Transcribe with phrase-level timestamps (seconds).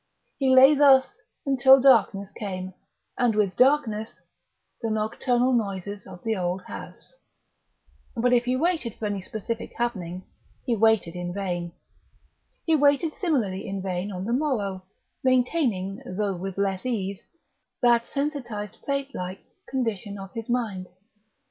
[0.39, 2.73] He lay thus until darkness came,
[3.19, 4.15] and, with darkness,
[4.81, 7.13] the nocturnal noises of the old house....
[8.15, 10.23] But if he waited for any specific happening,
[10.65, 11.73] he waited in vain.
[12.65, 14.85] He waited similarly in vain on the morrow,
[15.23, 17.21] maintaining, though with less ease,
[17.83, 20.87] that sensitised plate like condition of his mind.